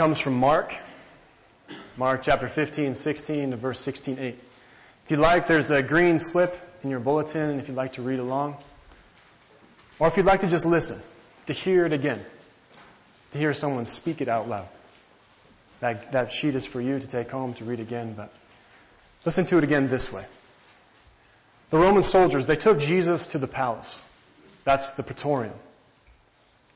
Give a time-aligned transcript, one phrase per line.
[0.00, 0.74] comes from Mark.
[1.98, 4.28] Mark chapter 15, 16 to verse 16, 8.
[5.04, 8.00] If you'd like, there's a green slip in your bulletin and if you'd like to
[8.00, 8.56] read along.
[9.98, 10.98] Or if you'd like to just listen,
[11.48, 12.24] to hear it again,
[13.32, 14.68] to hear someone speak it out loud.
[15.80, 18.32] That, that sheet is for you to take home to read again, but
[19.26, 20.24] listen to it again this way.
[21.68, 24.02] The Roman soldiers, they took Jesus to the palace.
[24.64, 25.52] That's the praetorium.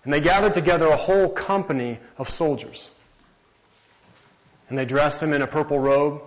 [0.04, 2.90] And they gathered together a whole company of soldiers.
[4.68, 6.22] And they dressed him in a purple robe.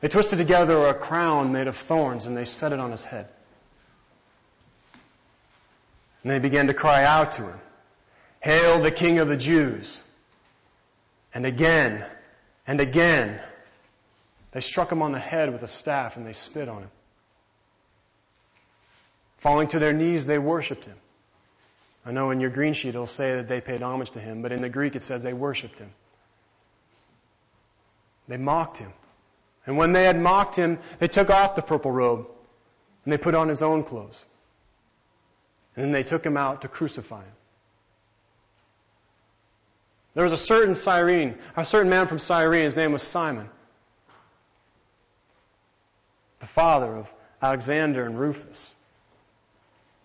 [0.00, 3.28] They twisted together a crown made of thorns and they set it on his head.
[6.22, 7.60] And they began to cry out to him,
[8.40, 10.02] Hail the King of the Jews!
[11.34, 12.04] And again
[12.66, 13.40] and again,
[14.52, 16.90] they struck him on the head with a staff and they spit on him.
[19.38, 20.96] Falling to their knees, they worshiped him.
[22.06, 24.52] I know in your green sheet it'll say that they paid homage to him, but
[24.52, 25.90] in the Greek it says they worshiped him.
[28.28, 28.92] They mocked him.
[29.66, 32.26] And when they had mocked him, they took off the purple robe
[33.04, 34.24] and they put on his own clothes.
[35.76, 37.32] And then they took him out to crucify him.
[40.14, 43.48] There was a certain Cyrene, a certain man from Cyrene, his name was Simon,
[46.38, 47.12] the father of
[47.42, 48.76] Alexander and Rufus.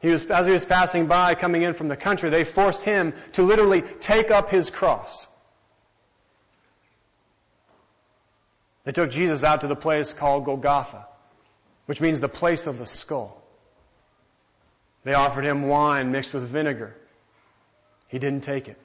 [0.01, 3.13] He was, as he was passing by, coming in from the country, they forced him
[3.33, 5.27] to literally take up his cross.
[8.83, 11.05] They took Jesus out to the place called Golgotha,
[11.85, 13.41] which means the place of the skull.
[15.03, 16.95] They offered him wine mixed with vinegar.
[18.07, 18.77] He didn't take it.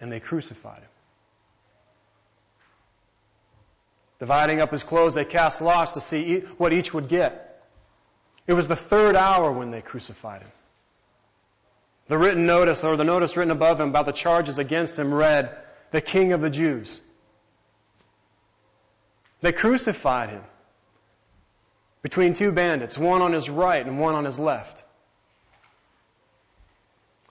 [0.00, 0.88] And they crucified him.
[4.18, 7.64] Dividing up his clothes, they cast lots to see what each would get.
[8.46, 10.50] It was the third hour when they crucified him.
[12.06, 15.54] The written notice, or the notice written above him about the charges against him read,
[15.90, 17.00] the King of the Jews.
[19.40, 20.42] They crucified him
[22.02, 24.84] between two bandits, one on his right and one on his left.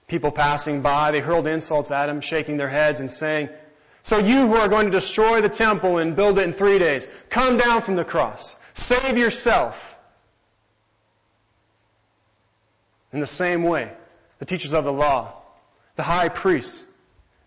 [0.06, 3.48] People passing by, they hurled insults at him, shaking their heads and saying,
[4.02, 7.08] So you who are going to destroy the temple and build it in three days,
[7.28, 8.54] come down from the cross.
[8.74, 9.98] Save yourself.
[13.12, 13.90] In the same way,
[14.38, 15.32] the teachers of the law,
[15.96, 16.84] the high priests,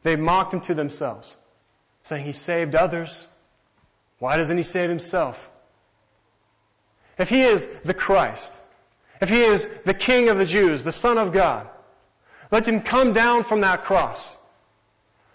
[0.03, 1.38] they mocked him to themselves,
[2.03, 3.28] saying, He saved others.
[4.19, 5.50] Why doesn't he save himself?
[7.18, 8.57] If he is the Christ,
[9.22, 11.68] if he is the King of the Jews, the Son of God,
[12.52, 14.38] let him come down from that cross.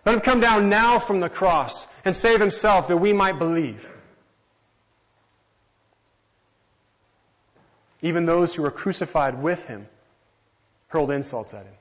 [0.05, 3.91] Let him come down now from the cross and save himself that we might believe.
[8.03, 9.87] Even those who were crucified with him
[10.89, 11.73] hurled insults at him.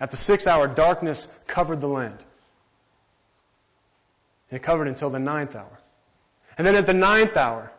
[0.00, 2.24] At the sixth hour, darkness covered the land.
[4.50, 5.78] And it covered until the ninth hour.
[6.56, 7.70] And then at the ninth hour,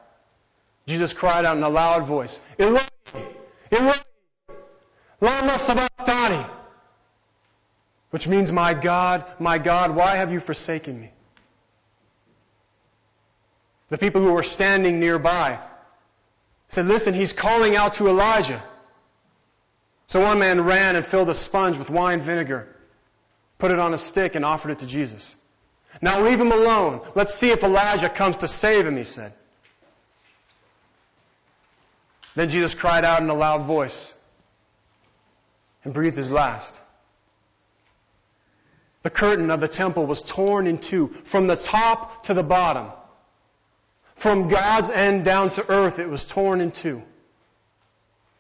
[0.86, 2.82] Jesus cried out in a loud voice, Eloi,
[3.72, 3.94] Eloi,
[5.22, 6.46] lama sabachthani,
[8.12, 11.12] which means, my God, my God, why have you forsaken me?
[13.90, 15.60] The people who were standing nearby
[16.70, 18.64] said, listen, he's calling out to Elijah.
[20.08, 22.68] So one man ran and filled a sponge with wine vinegar,
[23.58, 25.36] put it on a stick and offered it to Jesus.
[26.02, 27.02] Now leave him alone.
[27.16, 29.34] Let's see if Elijah comes to save him, he said.
[32.36, 34.14] Then Jesus cried out in a loud voice
[35.84, 36.80] and breathed his last.
[39.04, 42.92] The curtain of the temple was torn in two from the top to the bottom.
[44.16, 47.02] From God's end down to earth, it was torn in two.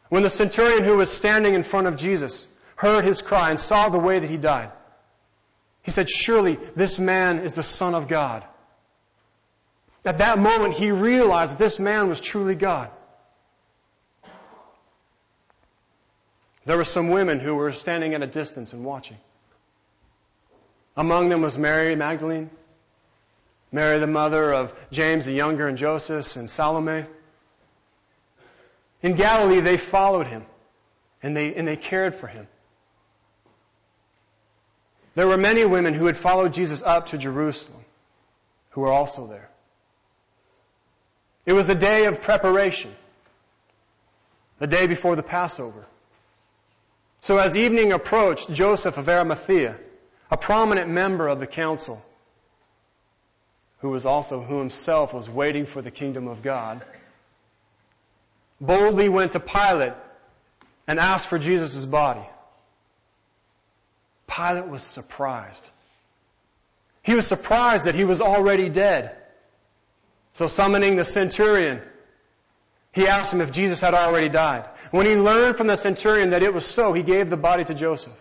[0.10, 3.90] When the centurion who was standing in front of Jesus heard his cry and saw
[3.90, 4.72] the way that he died,
[5.90, 8.44] he said, Surely this man is the Son of God.
[10.06, 12.92] At that moment, he realized that this man was truly God.
[16.66, 19.18] There were some women who were standing at a distance and watching.
[20.96, 22.52] Among them was Mary Magdalene,
[23.72, 27.06] Mary the mother of James the younger and Joseph and Salome.
[29.02, 30.46] In Galilee, they followed him
[31.24, 32.48] and they, and they cared for him.
[35.20, 37.84] There were many women who had followed Jesus up to Jerusalem
[38.70, 39.50] who were also there.
[41.46, 42.96] It was a day of preparation,
[44.60, 45.86] the day before the Passover.
[47.20, 49.76] So as evening approached, Joseph of Arimathea,
[50.32, 52.02] a prominent member of the council,
[53.80, 56.82] who was also, who himself was waiting for the kingdom of God,
[58.62, 59.96] boldly went to Pilate
[60.88, 62.26] and asked for Jesus' body.
[64.30, 65.70] Pilate was surprised.
[67.02, 69.16] He was surprised that he was already dead.
[70.34, 71.82] So summoning the centurion,
[72.92, 74.66] he asked him if Jesus had already died.
[74.92, 77.74] When he learned from the centurion that it was so, he gave the body to
[77.74, 78.14] Joseph.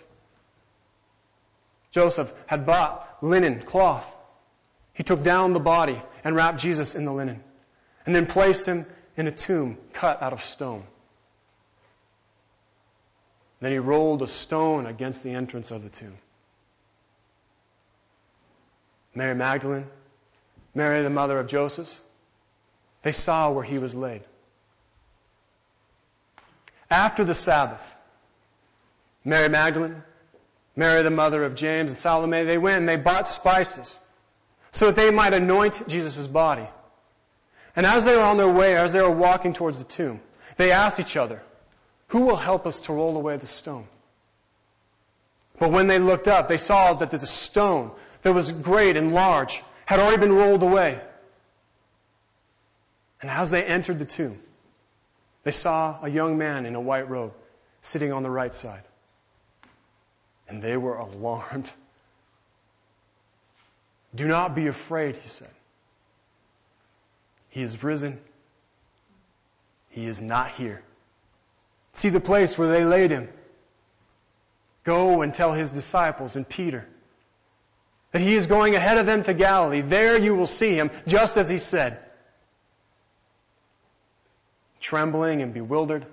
[1.90, 4.14] Joseph had bought linen, cloth.
[4.94, 7.42] He took down the body and wrapped Jesus in the linen
[8.04, 10.84] and then placed him in a tomb cut out of stone.
[13.60, 16.16] Then he rolled a stone against the entrance of the tomb.
[19.14, 19.86] Mary Magdalene,
[20.74, 21.98] Mary the mother of Joseph,
[23.02, 24.22] they saw where he was laid.
[26.90, 27.94] After the Sabbath,
[29.24, 30.02] Mary Magdalene,
[30.76, 33.98] Mary the mother of James and Salome, they went and they bought spices
[34.70, 36.66] so that they might anoint Jesus' body.
[37.74, 40.20] And as they were on their way, as they were walking towards the tomb,
[40.56, 41.42] they asked each other,
[42.08, 43.86] who will help us to roll away the stone?
[45.58, 47.90] But when they looked up, they saw that the stone
[48.22, 51.00] that was great and large had already been rolled away.
[53.20, 54.38] And as they entered the tomb,
[55.42, 57.32] they saw a young man in a white robe
[57.82, 58.82] sitting on the right side.
[60.48, 61.70] And they were alarmed.
[64.14, 65.50] Do not be afraid, he said.
[67.50, 68.20] He is risen.
[69.90, 70.82] He is not here.
[71.92, 73.28] See the place where they laid him.
[74.84, 76.86] Go and tell his disciples and Peter
[78.12, 79.82] that he is going ahead of them to Galilee.
[79.82, 81.98] There you will see him, just as he said.
[84.80, 86.06] Trembling and bewildered,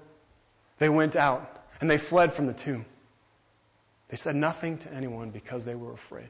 [0.79, 2.85] they went out and they fled from the tomb.
[4.09, 6.29] They said nothing to anyone because they were afraid.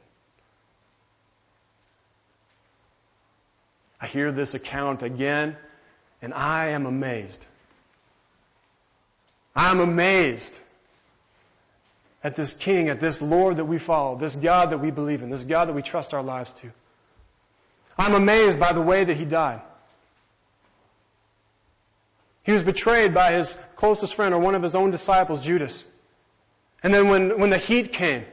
[3.99, 5.57] I hear this account again
[6.21, 7.45] and I am amazed.
[9.55, 10.59] I'm amazed
[12.23, 15.29] at this King, at this Lord that we follow, this God that we believe in,
[15.29, 16.71] this God that we trust our lives to.
[17.97, 19.61] I'm amazed by the way that He died.
[22.45, 25.83] He was betrayed by his closest friend or one of his own disciples, Judas.
[26.83, 28.23] And then when, when the heat came,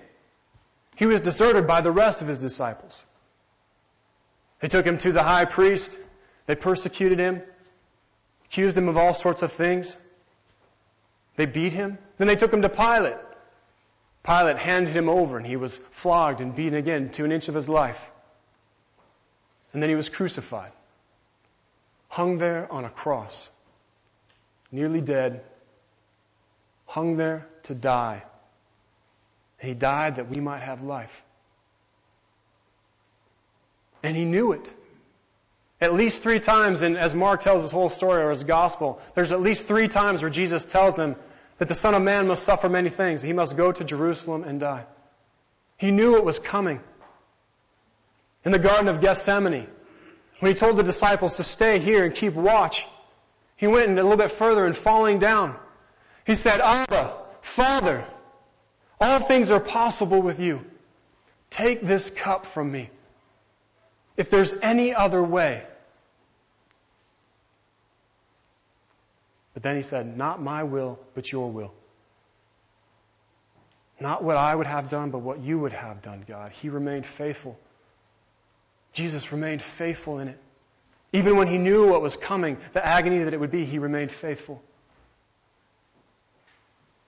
[0.97, 3.03] he was deserted by the rest of his disciples.
[4.61, 5.97] They took him to the high priest.
[6.45, 7.41] They persecuted him,
[8.45, 9.97] accused him of all sorts of things.
[11.37, 11.99] They beat him.
[12.19, 13.17] Then they took him to Pilate.
[14.23, 17.55] Pilate handed him over and he was flogged and beaten again to an inch of
[17.55, 18.11] his life.
[19.73, 20.73] And then he was crucified,
[22.09, 23.49] hung there on a cross,
[24.71, 25.43] nearly dead,
[26.87, 28.23] hung there to die.
[29.61, 31.25] And he died that we might have life.
[34.03, 34.71] And he knew it.
[35.83, 39.33] At least three times, and as Mark tells his whole story or his gospel, there's
[39.33, 41.17] at least three times where Jesus tells them
[41.59, 43.21] that the Son of Man must suffer many things.
[43.21, 44.85] He must go to Jerusalem and die.
[45.77, 46.79] He knew it was coming.
[48.45, 49.67] In the Garden of Gethsemane,
[50.39, 52.87] when he told the disciples to stay here and keep watch,
[53.57, 55.57] he went a little bit further and falling down.
[56.25, 58.07] He said, Abba, Father,
[59.01, 60.65] all things are possible with you.
[61.51, 62.89] Take this cup from me.
[64.17, 65.65] If there's any other way,
[69.55, 71.73] But then he said, Not my will, but your will.
[74.01, 76.53] Not what I would have done, but what you would have done, God.
[76.53, 77.59] He remained faithful.
[78.93, 80.39] Jesus remained faithful in it.
[81.13, 84.11] Even when he knew what was coming, the agony that it would be, he remained
[84.11, 84.63] faithful.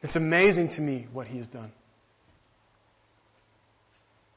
[0.03, 1.73] It's amazing to me what he has done.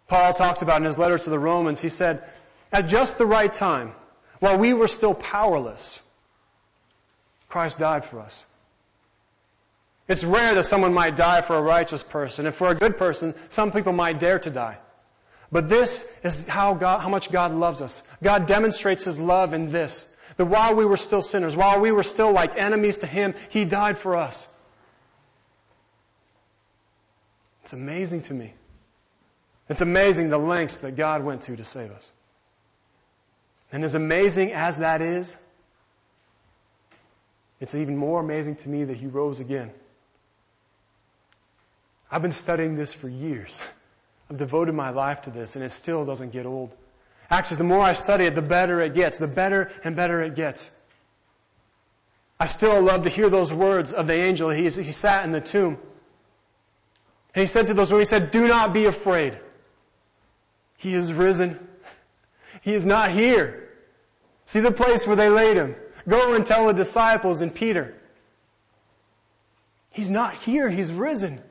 [0.07, 2.23] Paul talks about in his letter to the Romans, he said,
[2.71, 3.91] at just the right time,
[4.39, 6.01] while we were still powerless,
[7.57, 8.45] Christ died for us.
[10.07, 13.33] It's rare that someone might die for a righteous person, and for a good person,
[13.49, 14.77] some people might dare to die.
[15.51, 18.03] But this is how God, how much God loves us.
[18.21, 20.07] God demonstrates His love in this.
[20.35, 23.65] That while we were still sinners, while we were still like enemies to Him, He
[23.65, 24.47] died for us.
[27.63, 28.53] It's amazing to me.
[29.67, 32.11] It's amazing the lengths that God went to to save us.
[33.71, 35.35] And as amazing as that is,
[37.59, 39.71] it's even more amazing to me that he rose again.
[42.11, 43.61] I've been studying this for years.
[44.29, 46.71] I've devoted my life to this, and it still doesn't get old.
[47.29, 49.17] Actually, the more I study it, the better it gets.
[49.17, 50.71] The better and better it gets.
[52.39, 54.49] I still love to hear those words of the angel.
[54.49, 55.77] He, he sat in the tomb.
[57.33, 59.37] And he said to those, he said, Do not be afraid.
[60.77, 61.59] He is risen.
[62.61, 63.69] He is not here.
[64.45, 65.75] See the place where they laid him.
[66.07, 67.93] Go and tell the disciples and Peter.
[69.91, 71.41] He's not here, he's risen.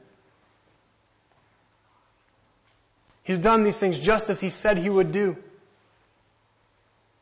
[3.26, 5.36] He's done these things just as He said He would do.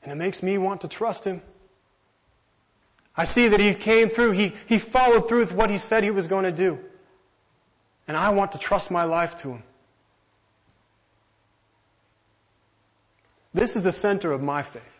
[0.02, 1.40] And it makes me want to trust Him.
[3.16, 4.32] I see that He came through.
[4.32, 6.78] He, he followed through with what He said He was going to do.
[8.06, 9.62] And I want to trust my life to Him.
[13.54, 14.93] This is the center of my faith.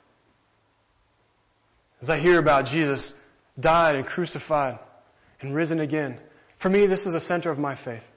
[2.01, 3.19] As I hear about Jesus
[3.59, 4.79] died and crucified
[5.41, 6.19] and risen again,
[6.57, 8.11] for me, this is the center of my faith.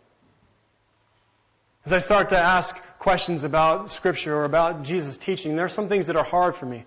[1.86, 5.88] As I start to ask questions about Scripture or about Jesus' teaching, there are some
[5.88, 6.84] things that are hard for me.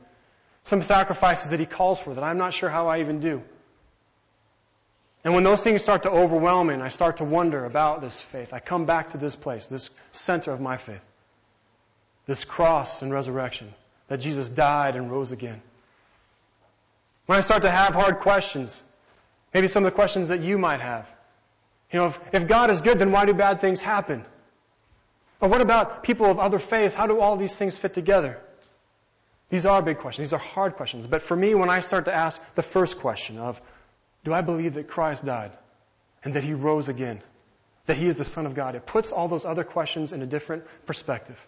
[0.63, 3.43] Some sacrifices that He calls for that I'm not sure how I even do.
[5.25, 8.21] And when those things start to overwhelm me and I start to wonder about this
[8.23, 11.03] faith, I come back to this place, this center of my faith,
[12.27, 13.73] this cross and resurrection,
[14.09, 15.61] that Jesus died and rose again.
[17.31, 18.83] When I start to have hard questions,
[19.55, 21.09] maybe some of the questions that you might have,
[21.93, 24.25] you know, if, if God is good, then why do bad things happen?
[25.41, 26.93] Or what about people of other faiths?
[26.93, 28.41] How do all these things fit together?
[29.49, 30.27] These are big questions.
[30.27, 31.07] These are hard questions.
[31.07, 33.63] But for me, when I start to ask the first question of,
[34.25, 35.53] do I believe that Christ died
[36.25, 37.23] and that he rose again?
[37.87, 38.75] That he is the Son of God?
[38.75, 41.47] It puts all those other questions in a different perspective.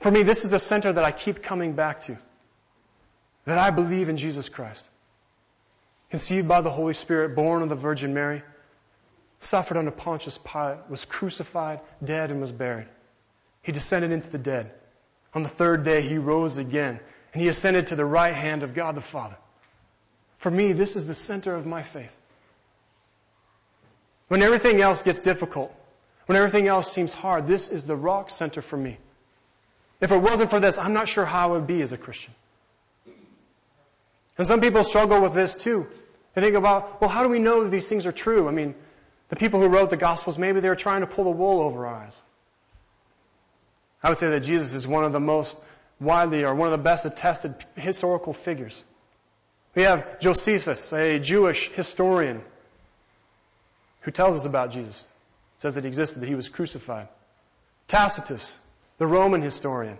[0.00, 2.18] For me, this is the center that I keep coming back to.
[3.46, 4.86] That I believe in Jesus Christ.
[6.10, 8.42] Conceived by the Holy Spirit, born of the Virgin Mary,
[9.38, 12.88] suffered under Pontius Pilate, was crucified, dead, and was buried.
[13.62, 14.70] He descended into the dead.
[15.34, 17.00] On the third day, he rose again,
[17.32, 19.36] and he ascended to the right hand of God the Father.
[20.38, 22.14] For me, this is the center of my faith.
[24.28, 25.74] When everything else gets difficult,
[26.26, 28.98] when everything else seems hard, this is the rock center for me.
[30.00, 32.34] If it wasn't for this, I'm not sure how I would be as a Christian.
[34.38, 35.86] And some people struggle with this too.
[36.34, 38.48] They think about, well, how do we know that these things are true?
[38.48, 38.74] I mean,
[39.28, 41.86] the people who wrote the Gospels, maybe they were trying to pull the wool over
[41.86, 42.22] our eyes.
[44.02, 45.58] I would say that Jesus is one of the most
[45.98, 48.84] widely or one of the best attested historical figures.
[49.74, 52.42] We have Josephus, a Jewish historian,
[54.00, 55.08] who tells us about Jesus.
[55.58, 57.08] Says that he existed, that he was crucified.
[57.88, 58.58] Tacitus,
[58.98, 59.98] the Roman historian,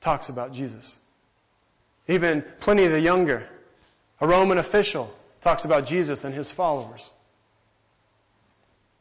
[0.00, 0.96] talks about Jesus.
[2.08, 3.46] Even Pliny the Younger,
[4.20, 7.10] a Roman official, talks about Jesus and his followers.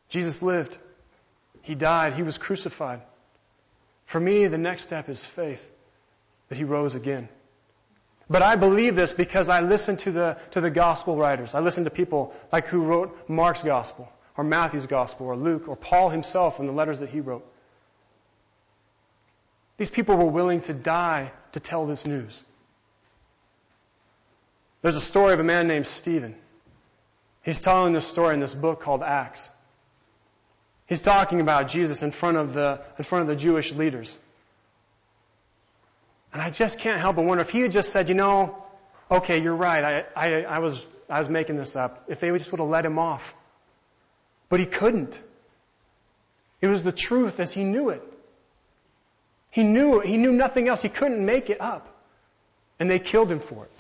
[0.09, 0.77] Jesus lived.
[1.61, 2.13] He died.
[2.13, 3.01] He was crucified.
[4.05, 5.71] For me, the next step is faith
[6.49, 7.27] that he rose again.
[8.29, 11.55] But I believe this because I listen to the, to the gospel writers.
[11.55, 15.75] I listen to people like who wrote Mark's gospel, or Matthew's gospel, or Luke, or
[15.75, 17.45] Paul himself in the letters that he wrote.
[19.77, 22.43] These people were willing to die to tell this news.
[24.85, 26.35] There's a story of a man named Stephen.
[27.41, 29.49] He's telling this story in this book called Acts.
[30.85, 34.15] He's talking about Jesus in front of the, in front of the Jewish leaders.
[36.31, 38.63] And I just can't help but wonder if he had just said, you know,
[39.09, 39.83] okay, you're right.
[39.83, 42.03] I, I, I was, I was making this up.
[42.07, 43.33] If they just would have let him off.
[44.49, 45.19] But he couldn't.
[46.61, 48.03] It was the truth as he knew it.
[49.49, 50.01] He knew.
[50.01, 50.83] He knew nothing else.
[50.83, 51.91] He couldn't make it up.
[52.79, 53.71] And they killed him for it.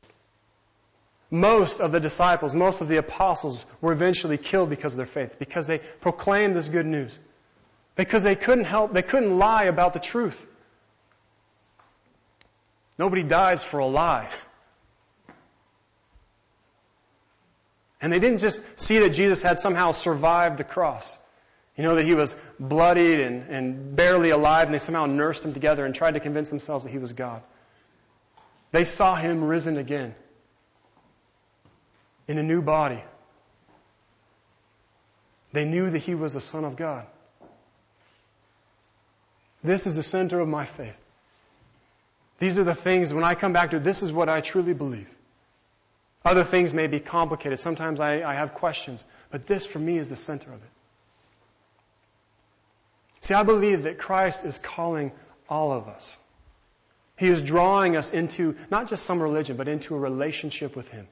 [1.31, 5.37] Most of the disciples, most of the apostles were eventually killed because of their faith,
[5.39, 7.17] because they proclaimed this good news.
[7.95, 10.45] Because they couldn't help, they couldn't lie about the truth.
[12.97, 14.29] Nobody dies for a lie.
[18.01, 21.17] And they didn't just see that Jesus had somehow survived the cross.
[21.75, 25.53] You know, that he was bloodied and, and barely alive, and they somehow nursed him
[25.53, 27.41] together and tried to convince themselves that he was God.
[28.71, 30.15] They saw him risen again
[32.27, 33.01] in a new body.
[35.51, 37.05] They knew that he was the Son of God.
[39.63, 40.95] This is the center of my faith.
[42.39, 45.09] These are the things, when I come back to this is what I truly believe.
[46.23, 47.59] Other things may be complicated.
[47.59, 49.05] Sometimes I, I have questions.
[49.31, 50.69] But this, for me, is the center of it.
[53.21, 55.11] See, I believe that Christ is calling
[55.47, 56.17] all of us.
[57.17, 61.07] He is drawing us into not just some religion, but into a relationship with Him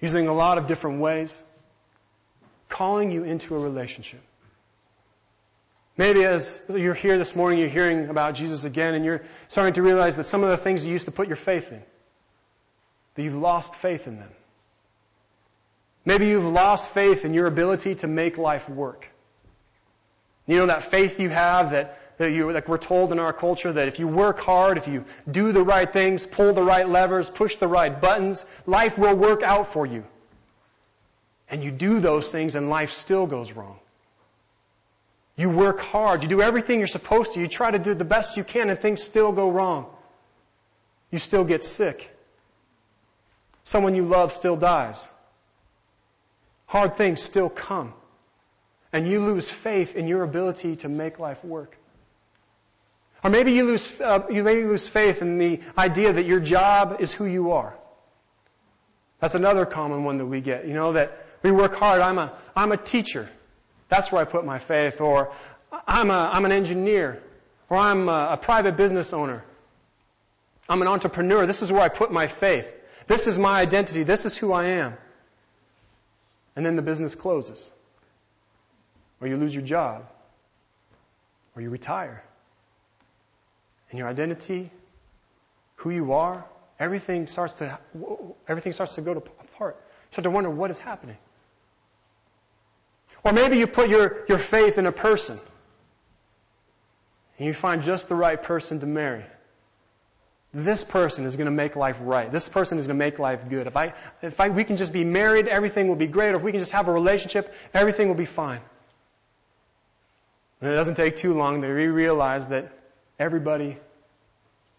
[0.00, 1.40] using a lot of different ways,
[2.68, 4.20] calling you into a relationship.
[5.96, 9.82] Maybe as you're here this morning, you're hearing about Jesus again, and you're starting to
[9.82, 11.82] realize that some of the things you used to put your faith in,
[13.14, 14.30] that you've lost faith in them.
[16.04, 19.08] Maybe you've lost faith in your ability to make life work.
[20.46, 23.72] You know, that faith you have that that you, like we're told in our culture
[23.72, 27.28] that if you work hard, if you do the right things, pull the right levers,
[27.28, 30.04] push the right buttons, life will work out for you.
[31.50, 33.78] And you do those things and life still goes wrong.
[35.36, 36.22] You work hard.
[36.22, 37.40] You do everything you're supposed to.
[37.40, 39.86] You try to do the best you can and things still go wrong.
[41.10, 42.10] You still get sick.
[43.64, 45.06] Someone you love still dies.
[46.66, 47.92] Hard things still come.
[48.92, 51.76] And you lose faith in your ability to make life work.
[53.26, 56.98] Or maybe you lose, uh, you maybe lose faith in the idea that your job
[57.00, 57.76] is who you are.
[59.18, 60.68] That's another common one that we get.
[60.68, 62.02] You know, that we work hard.
[62.02, 63.28] I'm a, I'm a teacher.
[63.88, 65.00] That's where I put my faith.
[65.00, 65.32] Or
[65.88, 67.20] I'm, a, I'm an engineer.
[67.68, 69.42] Or I'm a, a private business owner.
[70.68, 71.46] I'm an entrepreneur.
[71.46, 72.72] This is where I put my faith.
[73.08, 74.04] This is my identity.
[74.04, 74.96] This is who I am.
[76.54, 77.68] And then the business closes.
[79.20, 80.06] Or you lose your job.
[81.56, 82.22] Or you retire.
[83.90, 84.70] And your identity,
[85.76, 86.44] who you are,
[86.78, 87.78] everything starts to,
[88.48, 89.76] everything starts to go to apart.
[89.78, 91.16] You start to wonder what is happening.
[93.24, 95.38] Or maybe you put your, your faith in a person.
[97.38, 99.24] And you find just the right person to marry.
[100.54, 102.32] This person is going to make life right.
[102.32, 103.66] This person is going to make life good.
[103.66, 106.30] If I, if I, we can just be married, everything will be great.
[106.30, 108.60] Or if we can just have a relationship, everything will be fine.
[110.60, 112.72] And it doesn't take too long to realize that
[113.18, 113.76] everybody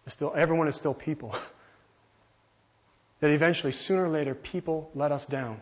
[0.06, 1.34] is still, everyone is still people.
[3.20, 5.60] that eventually, sooner or later, people let us down.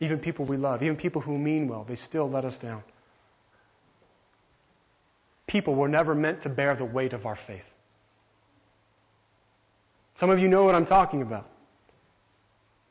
[0.00, 2.82] Even people we love, even people who mean well, they still let us down.
[5.46, 7.68] People were never meant to bear the weight of our faith.
[10.14, 11.48] Some of you know what I'm talking about.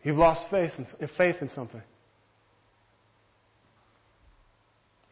[0.03, 1.81] You've lost faith in, faith in something.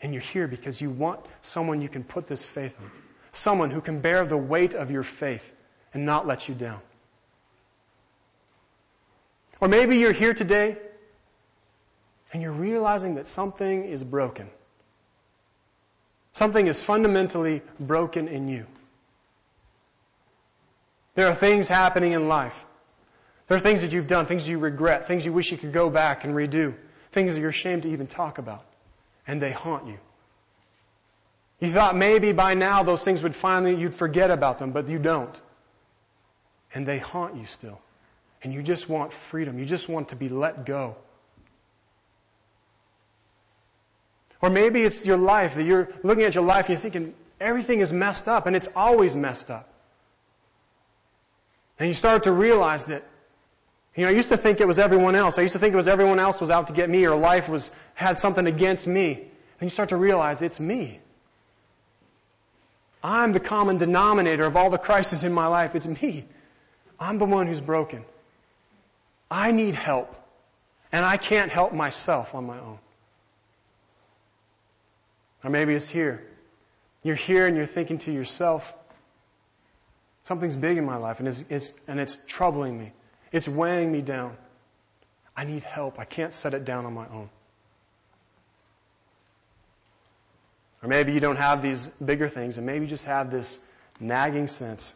[0.02, 2.92] And you're here because you want someone you can put this faith in.
[3.32, 5.54] Someone who can bear the weight of your faith
[5.94, 6.80] and not let you down.
[9.60, 10.78] Or maybe you're here today
[12.34, 14.50] and you're realizing that something is broken.
[16.34, 18.66] Something is fundamentally broken in you.
[21.14, 22.66] There are things happening in life.
[23.48, 25.90] There are things that you've done, things you regret, things you wish you could go
[25.90, 26.74] back and redo,
[27.12, 28.64] things that you're ashamed to even talk about.
[29.28, 29.98] And they haunt you.
[31.62, 34.98] You thought maybe by now those things would finally, you'd forget about them, but you
[34.98, 35.40] don't.
[36.74, 37.80] And they haunt you still.
[38.44, 39.60] And you just want freedom.
[39.60, 40.96] You just want to be let go.
[44.42, 47.80] Or maybe it's your life that you're looking at your life and you're thinking everything
[47.80, 49.72] is messed up and it's always messed up.
[51.78, 53.04] And you start to realize that,
[53.96, 55.38] you know, I used to think it was everyone else.
[55.38, 57.50] I used to think it was everyone else was out to get me or life
[57.50, 59.14] was, had something against me.
[59.14, 61.00] And you start to realize it's me.
[63.04, 65.76] I'm the common denominator of all the crises in my life.
[65.76, 66.26] It's me.
[67.00, 68.06] I'm the one who's broken.
[69.30, 70.16] I need help.
[70.92, 72.78] And I can't help myself on my own.
[75.44, 76.22] Or maybe it's here.
[77.04, 78.72] You're here and you're thinking to yourself,
[80.24, 82.92] something's big in my life and it's, it's, and it's troubling me.
[83.32, 84.36] It's weighing me down.
[85.36, 85.98] I need help.
[85.98, 87.30] I can't set it down on my own.
[90.84, 93.60] Or maybe you don't have these bigger things and maybe you just have this
[94.00, 94.94] nagging sense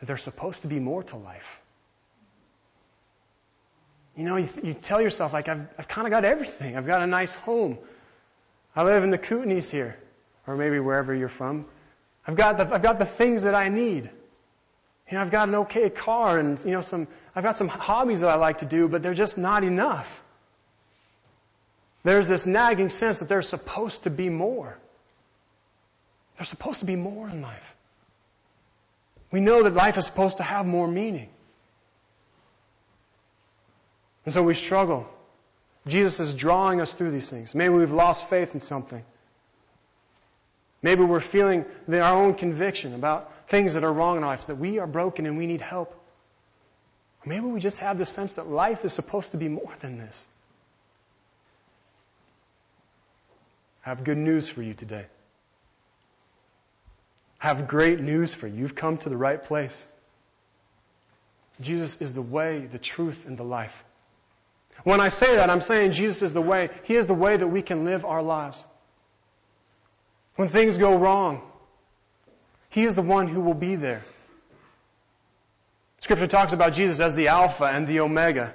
[0.00, 1.60] that there's supposed to be more to life.
[4.16, 6.76] You know, you, you tell yourself, like, I've, I've kind of got everything.
[6.76, 7.78] I've got a nice home.
[8.76, 9.96] I live in the Kootenays here,
[10.46, 11.64] or maybe wherever you're from.
[12.26, 14.10] I've got the, I've got the things that I need.
[15.10, 18.20] You know, I've got an okay car and, you know, some, I've got some hobbies
[18.20, 20.22] that I like to do, but they're just not enough.
[22.04, 24.76] There's this nagging sense that there's supposed to be more.
[26.42, 27.76] There's supposed to be more in life.
[29.30, 31.28] We know that life is supposed to have more meaning.
[34.24, 35.06] And so we struggle
[35.86, 37.54] Jesus is drawing us through these things.
[37.54, 39.04] Maybe we've lost faith in something.
[40.82, 44.80] Maybe we're feeling our own conviction about things that are wrong in life, that we
[44.80, 45.94] are broken and we need help.
[47.24, 50.26] Maybe we just have the sense that life is supposed to be more than this.
[53.86, 55.06] I have good news for you today.
[57.42, 58.60] Have great news for you.
[58.60, 59.84] You've come to the right place.
[61.60, 63.84] Jesus is the way, the truth, and the life.
[64.84, 66.70] When I say that, I'm saying Jesus is the way.
[66.84, 68.64] He is the way that we can live our lives.
[70.36, 71.42] When things go wrong,
[72.70, 74.04] He is the one who will be there.
[75.98, 78.54] Scripture talks about Jesus as the Alpha and the Omega.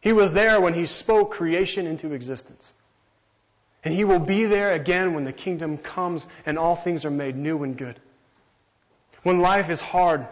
[0.00, 2.72] He was there when He spoke creation into existence.
[3.84, 7.36] And He will be there again when the kingdom comes and all things are made
[7.36, 7.98] new and good.
[9.22, 10.26] When life is hard,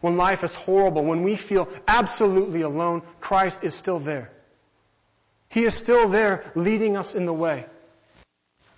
[0.00, 4.30] when life is horrible, when we feel absolutely alone, Christ is still there.
[5.48, 7.66] He is still there leading us in the way.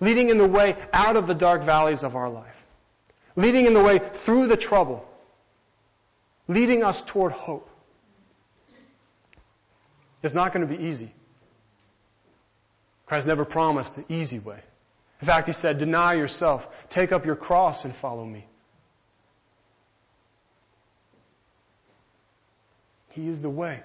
[0.01, 2.65] leading in the way out of the dark valleys of our life,
[3.37, 5.07] leading in the way through the trouble,
[6.49, 7.69] leading us toward hope.
[10.23, 11.13] It's not going to be easy.
[13.15, 14.59] Christ never promised the easy way.
[15.21, 18.45] In fact, he said, deny yourself, take up your cross and follow me.
[23.13, 23.81] He is the way.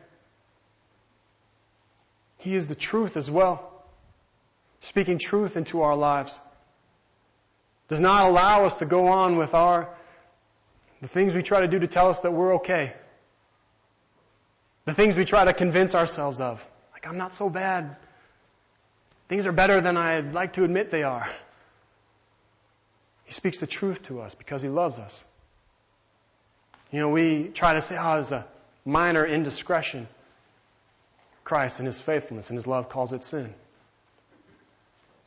[2.40, 3.72] He is the truth as well.
[4.80, 6.40] Speaking truth into our lives.
[7.88, 9.96] Does not allow us to go on with our,
[11.02, 12.96] the things we try to do to tell us that we're okay.
[14.86, 16.66] The things we try to convince ourselves of.
[16.94, 17.96] Like, I'm not so bad.
[19.30, 21.30] Things are better than I'd like to admit they are.
[23.26, 25.24] He speaks the truth to us because He loves us.
[26.92, 28.48] You know, we try to say, oh, it's a
[28.86, 30.08] minor indiscretion.
[31.44, 33.54] Christ and His faithfulness and His love calls it sin.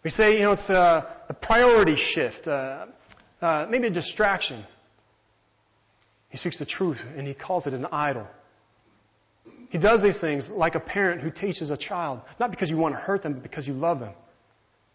[0.03, 2.87] We say, you know, it's a, a priority shift, uh,
[3.41, 4.65] uh, maybe a distraction.
[6.31, 8.27] He speaks the truth and He calls it an idol.
[9.73, 12.95] He does these things like a parent who teaches a child, not because you want
[12.95, 14.13] to hurt them, but because you love them.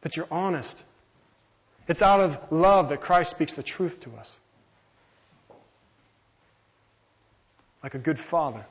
[0.01, 0.83] That you're honest.
[1.87, 4.37] It's out of love that Christ speaks the truth to us.
[7.81, 8.63] Like a good father.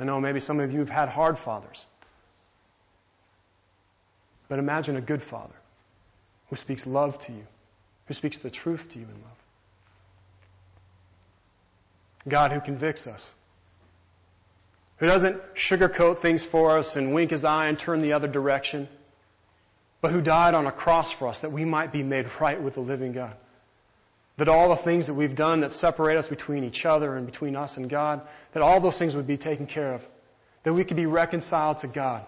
[0.00, 1.86] I know maybe some of you have had hard fathers.
[4.48, 5.54] But imagine a good father
[6.48, 7.46] who speaks love to you,
[8.06, 9.40] who speaks the truth to you in love.
[12.26, 13.32] God who convicts us,
[15.00, 18.86] who doesn't sugarcoat things for us and wink his eye and turn the other direction,
[20.02, 22.74] but who died on a cross for us that we might be made right with
[22.74, 23.34] the living God.
[24.36, 27.56] That all the things that we've done that separate us between each other and between
[27.56, 28.20] us and God,
[28.52, 30.06] that all those things would be taken care of.
[30.64, 32.24] That we could be reconciled to God.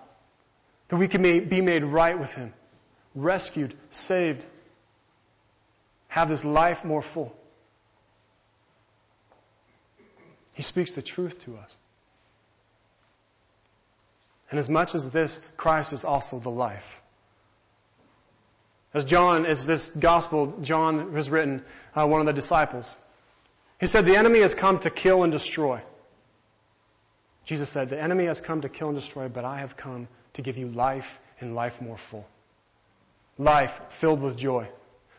[0.88, 2.54] That we could be made right with Him.
[3.14, 4.44] Rescued, saved.
[6.08, 7.36] Have this life more full.
[10.54, 11.76] He speaks the truth to us.
[14.52, 17.00] And as much as this, Christ is also the life.
[18.92, 21.64] As John, as this gospel, John has written,
[21.96, 22.94] uh, one of the disciples.
[23.80, 25.80] He said, The enemy has come to kill and destroy.
[27.46, 30.42] Jesus said, The enemy has come to kill and destroy, but I have come to
[30.42, 32.26] give you life and life more full.
[33.38, 34.68] Life filled with joy.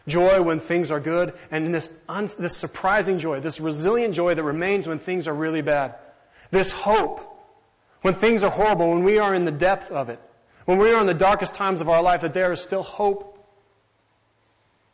[0.07, 4.43] Joy when things are good, and this, un- this surprising joy, this resilient joy that
[4.43, 5.95] remains when things are really bad.
[6.51, 7.32] This hope
[8.03, 10.19] when things are horrible, when we are in the depth of it,
[10.65, 13.29] when we are in the darkest times of our life, that there is still hope.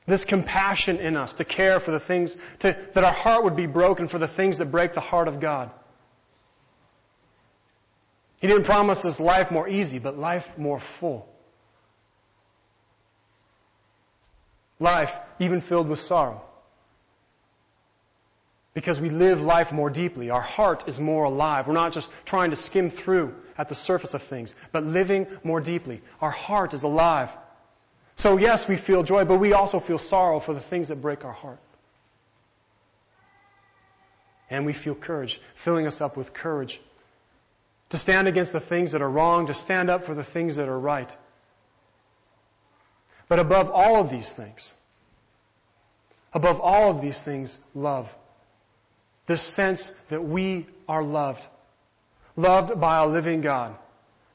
[0.06, 3.66] This compassion in us to care for the things, to, that our heart would be
[3.66, 5.72] broken for the things that break the heart of God.
[8.42, 11.28] He didn't promise us life more easy, but life more full.
[14.80, 16.44] Life even filled with sorrow
[18.74, 20.30] because we live life more deeply.
[20.30, 21.68] Our heart is more alive.
[21.68, 25.60] We're not just trying to skim through at the surface of things, but living more
[25.60, 26.02] deeply.
[26.22, 27.36] Our heart is alive.
[28.16, 31.26] So yes, we feel joy, but we also feel sorrow for the things that break
[31.26, 31.60] our heart.
[34.50, 36.80] And we feel courage, filling us up with courage
[37.90, 40.68] to stand against the things that are wrong, to stand up for the things that
[40.68, 41.16] are right.
[43.28, 44.74] But above all of these things,
[46.34, 48.14] above all of these things, love
[49.30, 51.46] this sense that we are loved.
[52.36, 53.76] Loved by a living God.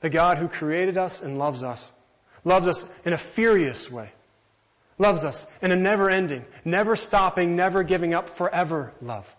[0.02, 1.90] The God who created us and loves us.
[2.44, 4.12] Loves us in a furious way.
[4.96, 9.34] Loves us in a never ending, never stopping, never giving up, forever love.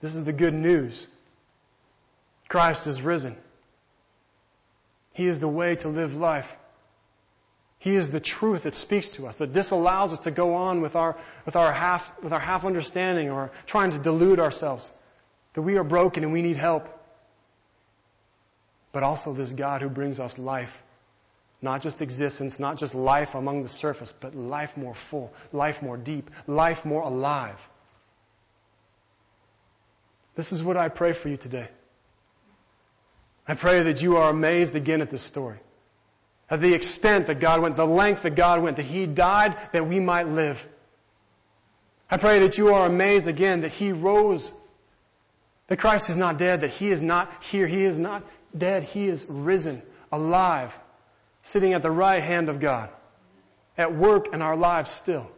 [0.00, 1.06] This is the good news.
[2.48, 3.36] Christ is risen.
[5.12, 6.56] He is the way to live life.
[7.86, 10.96] He is the truth that speaks to us, that disallows us to go on with
[10.96, 14.90] our, with our, half, with our half understanding or trying to delude ourselves.
[15.52, 16.88] That we are broken and we need help.
[18.90, 20.82] But also this God who brings us life.
[21.62, 25.96] Not just existence, not just life among the surface, but life more full, life more
[25.96, 27.68] deep, life more alive.
[30.34, 31.68] This is what I pray for you today.
[33.46, 35.60] I pray that you are amazed again at this story.
[36.48, 39.86] Of the extent that God went, the length that God went, that He died that
[39.86, 40.66] we might live.
[42.10, 44.52] I pray that you are amazed again that He rose.
[45.66, 48.22] That Christ is not dead, that He is not here, He is not
[48.56, 49.82] dead, He is risen,
[50.12, 50.78] alive,
[51.42, 52.90] sitting at the right hand of God,
[53.76, 55.28] at work in our lives still.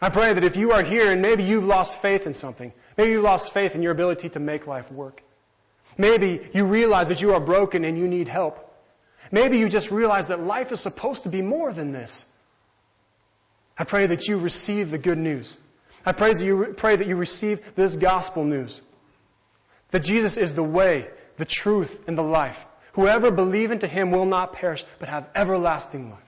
[0.00, 3.12] I pray that if you are here and maybe you've lost faith in something, maybe
[3.12, 5.22] you've lost faith in your ability to make life work,
[5.98, 8.62] Maybe you realize that you are broken and you need help.
[9.30, 12.26] Maybe you just realize that life is supposed to be more than this.
[13.78, 15.56] I pray that you receive the good news.
[16.04, 18.80] I pray that you, pray that you receive this gospel news.
[19.90, 22.64] That Jesus is the way, the truth, and the life.
[22.92, 26.20] Whoever believe into him will not perish, but have everlasting life.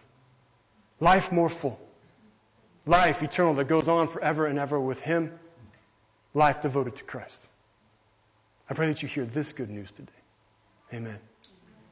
[1.01, 1.81] Life more full.
[2.85, 5.33] Life eternal that goes on forever and ever with him.
[6.35, 7.47] Life devoted to Christ.
[8.69, 10.13] I pray that you hear this good news today.
[10.93, 11.19] Amen.